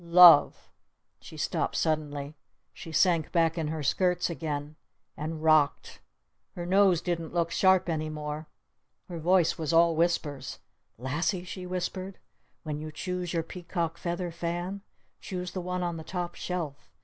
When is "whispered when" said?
11.67-12.79